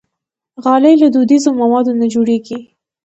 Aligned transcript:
غالۍ 0.63 0.93
له 1.01 1.07
دودیزو 1.13 1.49
موادو 1.61 1.91
نه 2.01 2.07
جوړېږي. 2.13 2.57